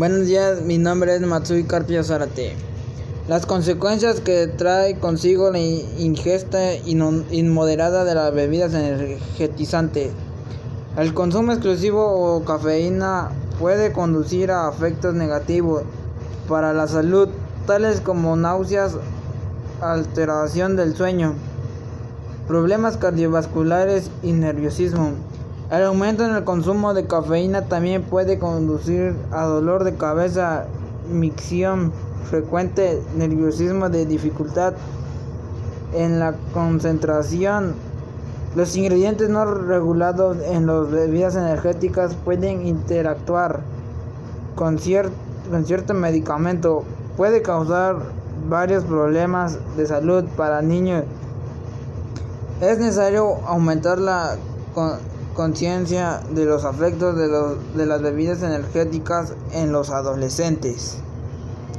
[0.00, 2.56] Buenos días, mi nombre es Matsui Carpio Zarate.
[3.28, 10.12] Las consecuencias que trae consigo la ingesta inmoderada de las bebidas energetizantes.
[10.96, 13.28] El consumo exclusivo o cafeína
[13.58, 15.82] puede conducir a efectos negativos
[16.48, 17.28] para la salud,
[17.66, 18.96] tales como náuseas,
[19.82, 21.34] alteración del sueño,
[22.48, 25.10] problemas cardiovasculares y nerviosismo.
[25.70, 30.64] El aumento en el consumo de cafeína también puede conducir a dolor de cabeza,
[31.08, 31.92] micción
[32.28, 34.74] frecuente, nerviosismo de dificultad
[35.94, 37.74] en la concentración.
[38.56, 43.60] Los ingredientes no regulados en las bebidas energéticas pueden interactuar
[44.56, 46.82] con, con cierto medicamento.
[47.16, 47.94] Puede causar
[48.48, 51.04] varios problemas de salud para niños.
[52.60, 54.36] Es necesario aumentar la
[55.40, 57.26] conciencia de los efectos de,
[57.74, 60.98] de las bebidas energéticas en los adolescentes.